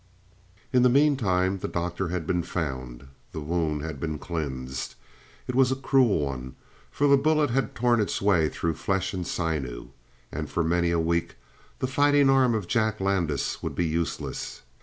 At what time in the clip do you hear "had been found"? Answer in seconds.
2.07-3.05